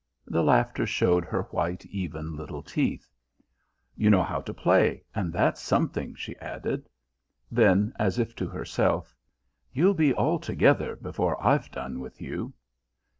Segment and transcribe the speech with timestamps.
[0.25, 3.07] The laughter showed her white, even little teeth.
[3.95, 6.89] "You know how to play, and that's something," she added.
[7.51, 9.15] Then, as if to herself,
[9.71, 12.51] "You'll be altogether before I've done with you."